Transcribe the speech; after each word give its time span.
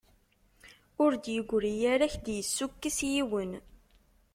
Ur 1.03 1.11
d-yegri 1.15 1.73
ara 1.93 2.11
k-d-yessukkes 2.13 2.97
yiwen. 3.11 3.51